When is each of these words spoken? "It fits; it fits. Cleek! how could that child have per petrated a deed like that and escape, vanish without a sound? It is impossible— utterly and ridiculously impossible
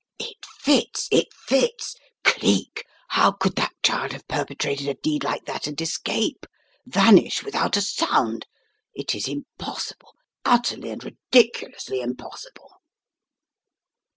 "It 0.17 0.43
fits; 0.47 1.07
it 1.11 1.31
fits. 1.31 1.95
Cleek! 2.23 2.87
how 3.09 3.33
could 3.33 3.55
that 3.57 3.75
child 3.83 4.13
have 4.13 4.27
per 4.27 4.43
petrated 4.45 4.89
a 4.89 4.95
deed 4.95 5.23
like 5.23 5.45
that 5.45 5.67
and 5.67 5.79
escape, 5.79 6.47
vanish 6.87 7.43
without 7.43 7.77
a 7.77 7.83
sound? 7.83 8.47
It 8.95 9.13
is 9.13 9.27
impossible— 9.27 10.15
utterly 10.55 10.89
and 10.89 11.03
ridiculously 11.03 12.01
impossible 12.01 12.79